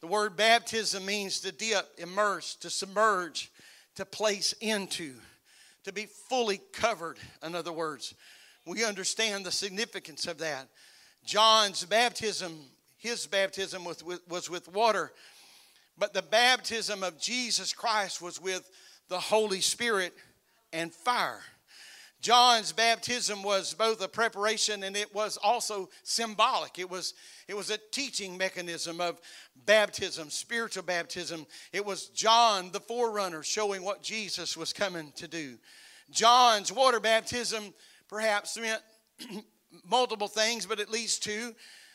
[0.00, 3.52] The word baptism means to dip, immerse, to submerge,
[3.94, 5.14] to place into,
[5.84, 8.14] to be fully covered, in other words.
[8.66, 10.68] We understand the significance of that.
[11.24, 12.58] John's baptism,
[12.96, 15.12] his baptism was with, was with water,
[15.98, 18.68] but the baptism of Jesus Christ was with
[19.08, 20.14] the Holy Spirit
[20.72, 21.40] and fire.
[22.22, 26.78] John's baptism was both a preparation and it was also symbolic.
[26.78, 27.14] It was,
[27.48, 29.20] it was a teaching mechanism of
[29.66, 31.46] baptism, spiritual baptism.
[31.72, 35.58] It was John, the forerunner, showing what Jesus was coming to do.
[36.12, 37.74] John's water baptism
[38.08, 38.82] perhaps meant
[39.90, 41.52] multiple things, but at least two.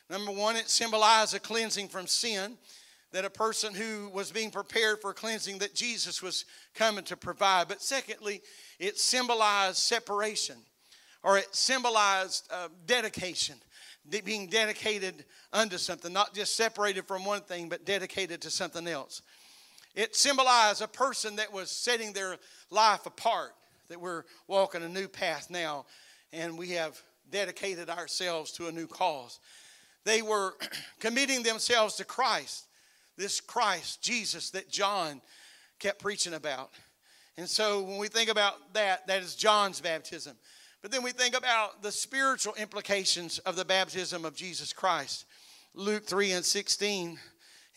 [0.10, 2.58] Number one, it symbolized a cleansing from sin
[3.18, 7.68] that a person who was being prepared for cleansing that Jesus was coming to provide.
[7.68, 8.44] But secondly,
[8.78, 10.58] it symbolized separation
[11.24, 13.56] or it symbolized uh, dedication,
[14.24, 19.24] being dedicated unto something, not just separated from one thing, but dedicated to something else.
[19.96, 22.38] It symbolized a person that was setting their
[22.70, 23.56] life apart,
[23.90, 25.88] that we're walking a new path now,
[26.32, 27.02] and we have
[27.32, 29.40] dedicated ourselves to a new cause.
[30.04, 30.54] They were
[31.00, 32.67] committing themselves to Christ
[33.18, 35.22] this Christ, Jesus, that John
[35.80, 36.72] kept preaching about.
[37.38, 40.36] And so when we think about that, that is John's baptism.
[40.82, 45.26] But then we think about the spiritual implications of the baptism of Jesus Christ.
[45.74, 47.20] Luke 3 and 16,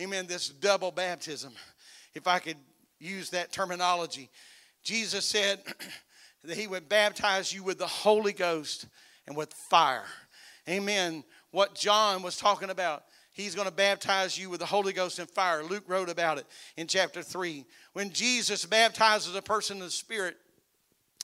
[0.00, 1.53] amen, this double baptism.
[2.14, 2.57] If I could
[2.98, 4.31] use that terminology,
[4.83, 5.61] Jesus said
[6.44, 8.87] that he would baptize you with the Holy Ghost
[9.26, 10.05] and with fire.
[10.68, 11.24] Amen.
[11.50, 15.30] What John was talking about He's going to baptize you with the Holy Ghost and
[15.30, 15.62] fire.
[15.62, 17.64] Luke wrote about it in chapter 3.
[17.92, 20.36] When Jesus baptizes a person in the Spirit,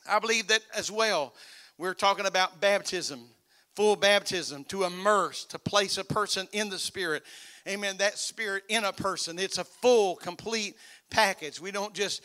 [0.09, 1.35] I believe that as well.
[1.79, 3.21] We're talking about baptism,
[3.75, 7.25] full baptism, to immerse, to place a person in the Spirit.
[7.69, 7.97] Amen.
[7.99, 9.39] That Spirit in a person.
[9.39, 10.77] It's a full, complete
[11.11, 11.61] package.
[11.61, 12.23] We don't just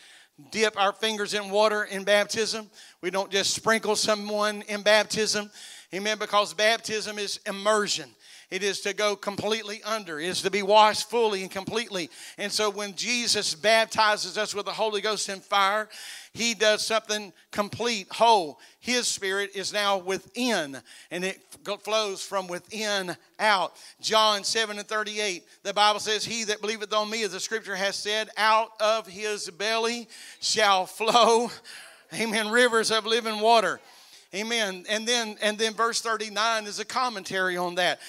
[0.51, 2.69] dip our fingers in water in baptism,
[3.01, 5.51] we don't just sprinkle someone in baptism.
[5.93, 6.17] Amen.
[6.17, 8.09] Because baptism is immersion.
[8.51, 10.19] It is to go completely under.
[10.19, 12.09] It is to be washed fully and completely.
[12.37, 15.87] And so when Jesus baptizes us with the Holy Ghost and fire,
[16.33, 18.59] he does something complete, whole.
[18.81, 20.77] His spirit is now within,
[21.11, 21.41] and it
[21.79, 23.73] flows from within out.
[24.01, 27.75] John 7 and 38, the Bible says, He that believeth on me, as the scripture
[27.75, 30.09] has said, out of his belly
[30.41, 31.51] shall flow,
[32.13, 33.79] amen, rivers of living water.
[34.33, 34.85] Amen.
[34.87, 37.99] And then and then verse 39 is a commentary on that.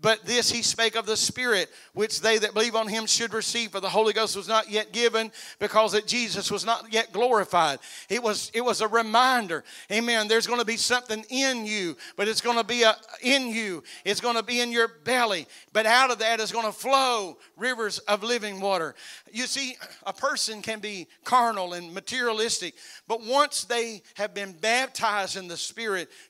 [0.00, 3.72] But this he spake of the Spirit, which they that believe on him should receive,
[3.72, 7.80] for the Holy Ghost was not yet given, because that Jesus was not yet glorified.
[8.08, 9.64] It was it was a reminder.
[9.90, 10.28] Amen.
[10.28, 13.82] There's going to be something in you, but it's going to be a, in you.
[14.04, 15.48] It's going to be in your belly.
[15.72, 18.94] But out of that is going to flow rivers of living water.
[19.32, 22.74] You see, a person can be carnal and materialistic,
[23.08, 25.71] but once they have been baptized in the Spirit,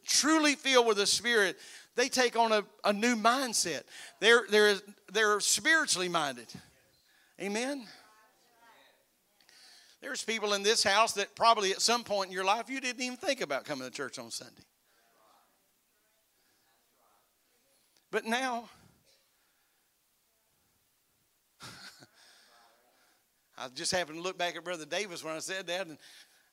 [0.07, 1.57] truly filled with the Spirit,
[1.95, 3.83] they take on a, a new mindset.
[4.21, 4.77] They're, they're,
[5.13, 6.47] they're spiritually minded.
[7.41, 7.87] Amen.
[10.01, 13.01] There's people in this house that probably at some point in your life you didn't
[13.03, 14.65] even think about coming to church on Sunday.
[18.11, 18.69] But now,
[23.57, 25.97] I just happened to look back at Brother Davis when I said that, and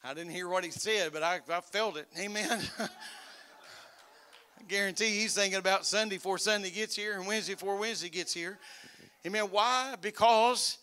[0.03, 2.07] I didn't hear what he said, but I, I felt it.
[2.17, 2.61] Amen.
[2.79, 8.33] I guarantee he's thinking about Sunday before Sunday gets here and Wednesday before Wednesday gets
[8.33, 8.57] here.
[9.25, 9.45] Amen.
[9.45, 9.95] Why?
[10.01, 10.77] Because,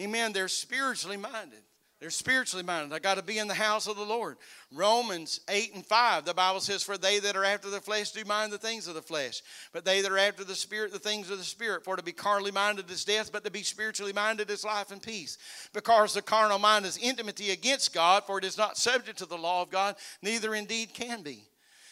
[0.00, 1.60] amen, they're spiritually minded.
[2.02, 2.92] They're spiritually minded.
[2.92, 4.36] I got to be in the house of the Lord.
[4.72, 8.24] Romans 8 and 5, the Bible says, For they that are after the flesh do
[8.24, 9.40] mind the things of the flesh,
[9.72, 11.84] but they that are after the Spirit, the things of the Spirit.
[11.84, 15.00] For to be carnally minded is death, but to be spiritually minded is life and
[15.00, 15.38] peace.
[15.72, 19.38] Because the carnal mind is enmity against God, for it is not subject to the
[19.38, 21.44] law of God, neither indeed can be.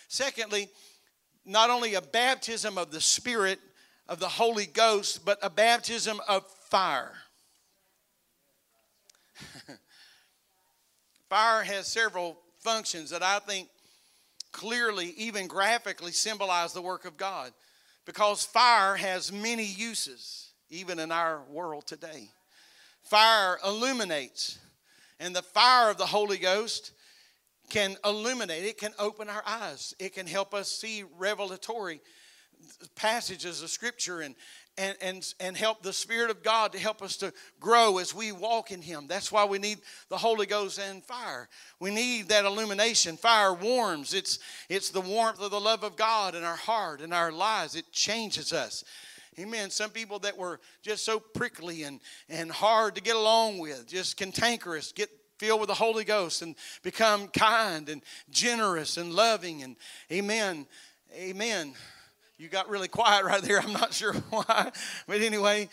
[0.08, 0.70] Secondly,
[1.46, 3.60] not only a baptism of the Spirit,
[4.08, 7.12] of the Holy Ghost, but a baptism of fire.
[11.30, 13.68] Fire has several functions that I think
[14.50, 17.52] clearly, even graphically, symbolize the work of God.
[18.04, 22.28] Because fire has many uses, even in our world today.
[23.04, 24.58] Fire illuminates,
[25.20, 26.92] and the fire of the Holy Ghost
[27.68, 32.00] can illuminate, it can open our eyes, it can help us see revelatory
[32.96, 34.34] passages of Scripture and,
[34.80, 38.32] and, and, and help the Spirit of God to help us to grow as we
[38.32, 39.06] walk in Him.
[39.06, 41.48] That's why we need the Holy Ghost and fire.
[41.78, 43.18] We need that illumination.
[43.18, 44.38] Fire warms, it's,
[44.70, 47.76] it's the warmth of the love of God in our heart and our lives.
[47.76, 48.82] It changes us.
[49.38, 49.70] Amen.
[49.70, 54.16] Some people that were just so prickly and, and hard to get along with, just
[54.16, 59.62] cantankerous, get filled with the Holy Ghost and become kind and generous and loving.
[59.62, 59.76] And
[60.10, 60.66] amen.
[61.14, 61.74] Amen.
[62.40, 63.60] You got really quiet right there.
[63.60, 64.72] I'm not sure why.
[65.06, 65.68] But anyway,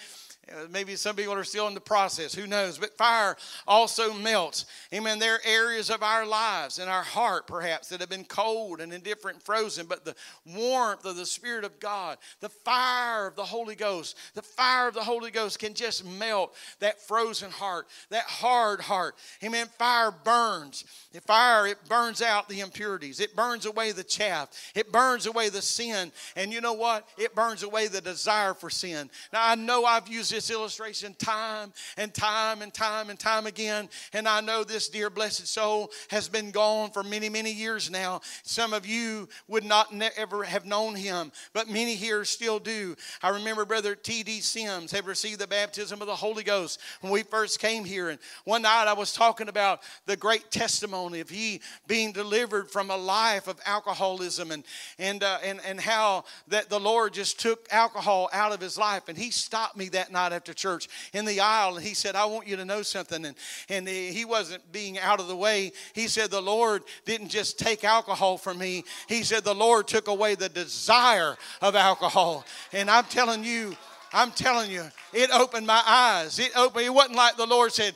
[0.72, 2.34] maybe some people are still in the process.
[2.34, 2.78] Who knows?
[2.78, 3.36] But fire
[3.68, 4.66] also melts.
[4.94, 5.20] Amen.
[5.20, 8.94] There are areas of our lives and our heart, perhaps, that have been cold and
[8.94, 9.86] indifferent, frozen.
[9.88, 14.42] But the warmth of the Spirit of God, the fire of the Holy Ghost, the
[14.42, 19.16] fire of the Holy Ghost can just melt that frozen heart, that hard heart.
[19.44, 19.68] Amen.
[19.78, 20.86] Fire burns.
[21.12, 23.20] The fire, it burns out the impurities.
[23.20, 24.50] It burns away the chaff.
[24.76, 26.12] It burns away the sin.
[26.36, 27.08] And you know what?
[27.18, 29.10] It burns away the desire for sin.
[29.34, 33.90] Now, I know I've used this illustration time and time and time and time again.
[34.14, 38.22] And I know this dear blessed soul has been gone for many, many years now.
[38.44, 42.96] Some of you would not ne- ever have known him, but many here still do.
[43.24, 44.42] I remember Brother T.D.
[44.42, 48.10] Sims had received the baptism of the Holy Ghost when we first came here.
[48.10, 52.92] And one night I was talking about the great testimony of he being delivered from
[52.92, 54.64] a life of alcoholism and,
[55.00, 59.10] and, uh, and, and how that the Lord just took alcohol out of his life.
[59.10, 62.26] And he stopped me that night after church in the aisle and he said, I
[62.26, 63.26] want you to know something.
[63.26, 63.36] And,
[63.70, 65.72] and he wasn't being out of the way.
[65.94, 70.08] He said, The Lord didn't just take alcohol from me, He said, The Lord took
[70.08, 72.46] away the desire of alcohol.
[72.74, 73.76] And I'm telling you,
[74.14, 76.40] I'm telling you, it opened my eyes.
[76.40, 77.96] It opened, it wasn't like the Lord said,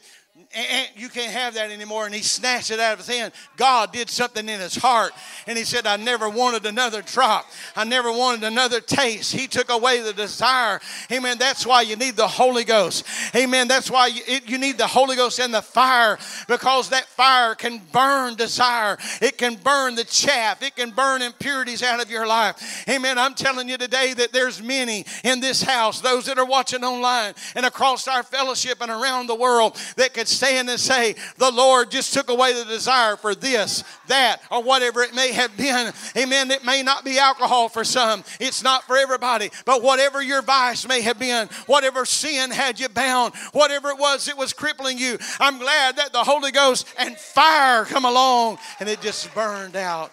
[0.96, 2.06] you can't have that anymore.
[2.06, 3.34] And he snatched it out of his hand.
[3.58, 5.12] God did something in his heart.
[5.46, 7.46] And he said, I never wanted another drop.
[7.76, 9.34] I never wanted another taste.
[9.34, 10.80] He took away the desire.
[11.12, 11.38] Amen.
[11.38, 13.06] That's why you need the Holy Ghost.
[13.36, 13.68] Amen.
[13.68, 16.18] That's why you, it, you need the Holy Ghost and the fire
[16.48, 18.98] because that fire can burn desire.
[19.22, 20.64] It can burn the chaff.
[20.64, 22.86] It can burn impurities out of your life.
[22.88, 23.18] Amen.
[23.18, 27.34] I'm telling you today that there's many in this house, those that are watching online
[27.56, 31.50] and across our fellowship and around the world that can could stand and say, The
[31.50, 35.92] Lord just took away the desire for this, that, or whatever it may have been.
[36.16, 36.52] Amen.
[36.52, 39.50] It may not be alcohol for some, it's not for everybody.
[39.66, 44.26] But whatever your vice may have been, whatever sin had you bound, whatever it was
[44.26, 48.88] that was crippling you, I'm glad that the Holy Ghost and fire come along and
[48.88, 50.12] it just burned out.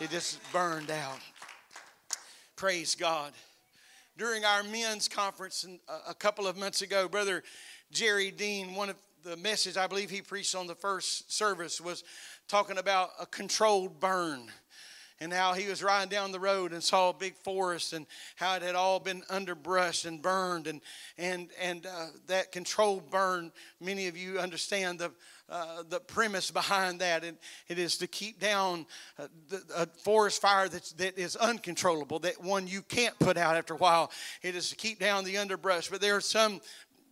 [0.00, 1.18] It just burned out.
[2.54, 3.32] Praise God.
[4.16, 7.42] During our men's conference uh, a couple of months ago, Brother
[7.90, 12.04] Jerry Dean, one of the message I believe he preached on the first service was
[12.48, 14.50] talking about a controlled burn
[15.20, 18.06] and how he was riding down the road and saw a big forest and
[18.36, 20.80] how it had all been underbrushed and burned and
[21.18, 25.12] and and uh, that controlled burn many of you understand the
[25.50, 27.24] uh, the premise behind that.
[27.24, 28.86] And it is to keep down
[29.18, 29.26] uh,
[29.74, 33.76] a forest fire that's, that is uncontrollable that one you can't put out after a
[33.76, 34.12] while.
[34.42, 35.88] It is to keep down the underbrush.
[35.88, 36.60] But there are some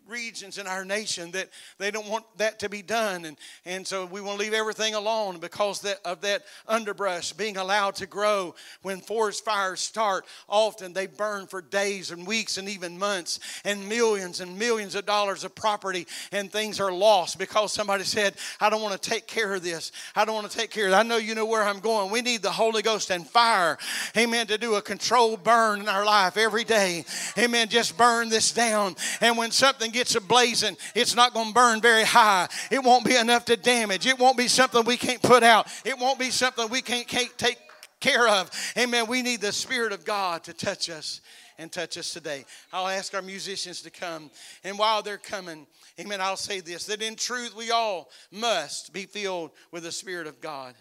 [0.08, 1.48] regions in our nation that
[1.78, 3.24] they don't want that to be done.
[3.24, 7.56] And, and so we want to leave everything alone because that, of that underbrush being
[7.56, 8.54] allowed to grow.
[8.82, 13.88] When forest fires start, often they burn for days and weeks and even months, and
[13.88, 18.70] millions and millions of dollars of property and things are lost because somebody said, I
[18.70, 19.92] don't want to take care of this.
[20.14, 20.96] I don't want to take care of it.
[20.96, 22.10] I know you know where I'm going.
[22.10, 23.78] We need the Holy Ghost and fire,
[24.16, 27.04] amen, to do a controlled burn in our life every day.
[27.36, 27.68] Amen.
[27.68, 28.96] Just burn this down.
[29.20, 32.48] And when something gets ablazing, it's not going to burn very high.
[32.70, 34.06] It won't be enough to damage.
[34.06, 35.66] It won't be something we can't put out.
[35.84, 37.58] It won't be something we can't, can't take
[38.00, 38.50] care of.
[38.78, 39.06] Amen.
[39.08, 41.20] We need the Spirit of God to touch us
[41.58, 42.44] and touch us today.
[42.72, 44.30] I'll ask our musicians to come.
[44.62, 45.66] And while they're coming,
[45.98, 50.28] amen, I'll say this that in truth we all must be filled with the Spirit
[50.28, 50.74] of God.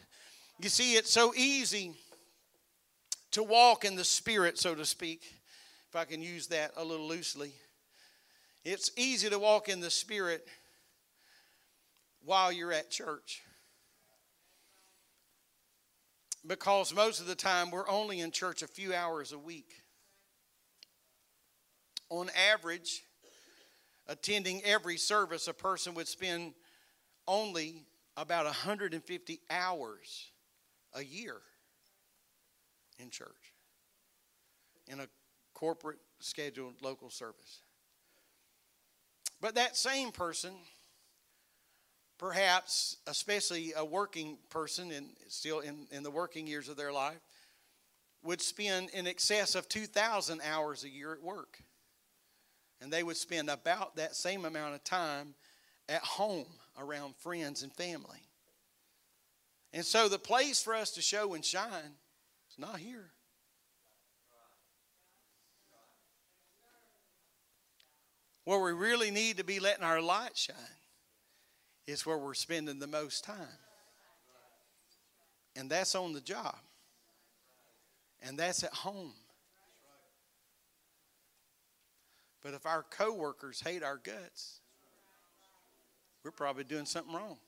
[0.60, 1.94] You see, it's so easy
[3.32, 5.22] to walk in the Spirit, so to speak,
[5.90, 7.54] if I can use that a little loosely.
[8.64, 10.48] It's easy to walk in the Spirit
[12.24, 13.42] while you're at church.
[16.46, 19.84] Because most of the time we're only in church a few hours a week.
[22.10, 23.04] On average,
[24.08, 26.54] attending every service, a person would spend
[27.28, 27.86] only
[28.16, 30.32] about 150 hours
[30.94, 31.38] a year
[33.00, 33.54] in church
[34.88, 35.08] in a
[35.54, 37.62] corporate scheduled local service.
[39.40, 40.54] But that same person,
[42.18, 47.20] perhaps, especially a working person and still in, in the working years of their life,
[48.24, 51.62] would spend in excess of 2,000 hours a year at work.
[52.82, 55.36] And they would spend about that same amount of time
[55.88, 58.28] at home around friends and family.
[59.74, 61.96] And so the place for us to show and shine
[62.50, 63.12] is not here.
[68.48, 70.56] Where we really need to be letting our light shine
[71.86, 73.60] is where we're spending the most time.
[75.58, 76.56] And that's on the job.
[78.22, 79.12] And that's at home.
[82.42, 84.62] But if our coworkers hate our guts,
[86.24, 87.40] we're probably doing something wrong.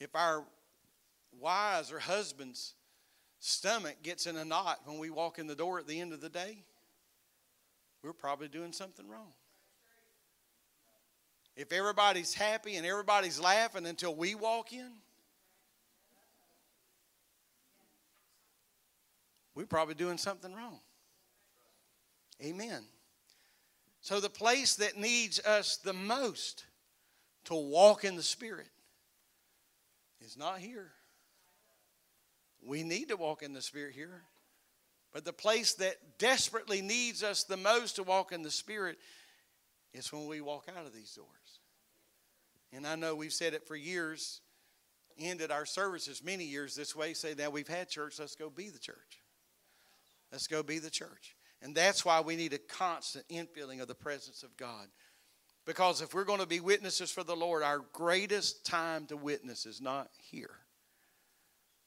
[0.00, 0.42] If our
[1.38, 2.74] wives or husbands'
[3.38, 6.20] stomach gets in a knot when we walk in the door at the end of
[6.20, 6.64] the day,
[8.04, 9.32] we're probably doing something wrong.
[11.56, 14.90] If everybody's happy and everybody's laughing until we walk in,
[19.54, 20.80] we're probably doing something wrong.
[22.44, 22.82] Amen.
[24.00, 26.66] So, the place that needs us the most
[27.44, 28.68] to walk in the Spirit
[30.20, 30.90] is not here.
[32.62, 34.24] We need to walk in the Spirit here.
[35.14, 38.98] But the place that desperately needs us the most to walk in the Spirit
[39.94, 41.60] is when we walk out of these doors.
[42.72, 44.40] And I know we've said it for years,
[45.16, 48.70] ended our services many years this way, say, now we've had church, let's go be
[48.70, 49.20] the church.
[50.32, 51.36] Let's go be the church.
[51.62, 54.88] And that's why we need a constant infilling of the presence of God.
[55.64, 59.64] Because if we're going to be witnesses for the Lord, our greatest time to witness
[59.64, 60.56] is not here.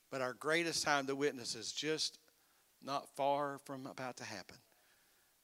[0.09, 2.17] But our greatest time to witness is just
[2.87, 4.55] not far from about to happen.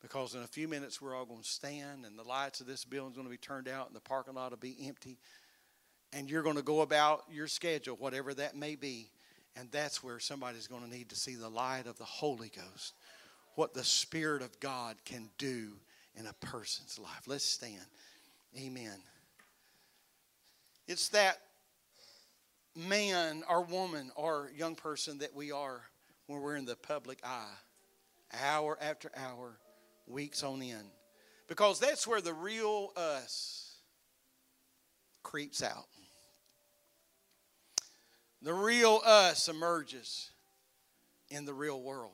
[0.02, 2.84] Because in a few minutes, we're all going to stand, and the lights of this
[2.84, 5.18] building is going to be turned out, and the parking lot will be empty.
[6.12, 9.12] And you're going to go about your schedule, whatever that may be.
[9.56, 12.96] And that's where somebody's going to need to see the light of the Holy Ghost,
[13.56, 15.74] what the Spirit of God can do
[16.16, 17.24] in a person's life.
[17.28, 17.86] Let's stand.
[18.60, 19.00] Amen.
[20.88, 21.38] It's that
[22.76, 25.82] man or woman or young person that we are
[26.41, 27.55] we're in the public eye,
[28.34, 29.57] hour after hour,
[30.07, 30.89] weeks on end.
[31.47, 33.77] Because that's where the real us
[35.23, 35.88] creeps out.
[38.41, 40.29] The real us emerges
[41.29, 42.11] in the real world.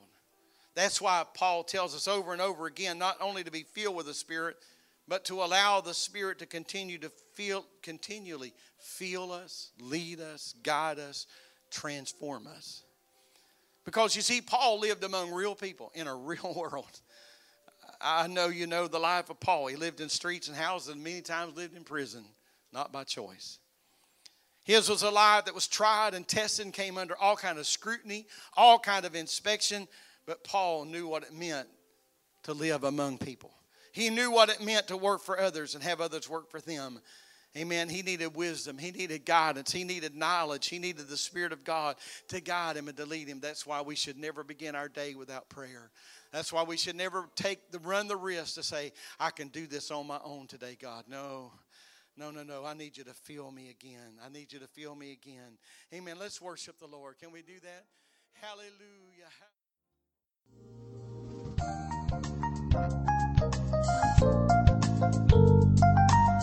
[0.74, 4.06] That's why Paul tells us over and over again not only to be filled with
[4.06, 4.56] the Spirit,
[5.08, 10.98] but to allow the Spirit to continue to feel continually feel us, lead us, guide
[10.98, 11.26] us,
[11.70, 12.84] transform us.
[13.84, 17.00] Because you see, Paul lived among real people in a real world.
[18.00, 19.66] I know you know the life of Paul.
[19.66, 22.24] He lived in streets and houses and many times lived in prison,
[22.72, 23.58] not by choice.
[24.64, 27.66] His was a life that was tried and tested and came under all kind of
[27.66, 28.26] scrutiny,
[28.56, 29.88] all kind of inspection,
[30.26, 31.68] but Paul knew what it meant
[32.44, 33.52] to live among people.
[33.92, 37.00] He knew what it meant to work for others and have others work for them.
[37.56, 37.88] Amen.
[37.88, 38.78] He needed wisdom.
[38.78, 39.72] He needed guidance.
[39.72, 40.68] He needed knowledge.
[40.68, 41.96] He needed the Spirit of God
[42.28, 43.40] to guide him and to lead him.
[43.40, 45.90] That's why we should never begin our day without prayer.
[46.32, 49.66] That's why we should never take the run the risk to say, I can do
[49.66, 51.06] this on my own today, God.
[51.08, 51.50] No.
[52.16, 52.64] No, no, no.
[52.64, 54.18] I need you to feel me again.
[54.24, 55.58] I need you to feel me again.
[55.92, 56.16] Amen.
[56.20, 57.18] Let's worship the Lord.
[57.18, 57.86] Can we do that?
[58.40, 59.26] Hallelujah.